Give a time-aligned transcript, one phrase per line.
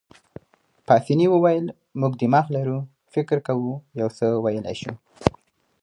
[0.87, 1.65] پاسیني وویل:
[1.99, 2.77] موږ دماغ لرو،
[3.13, 4.93] فکر کوو، یو څه ویلای شو.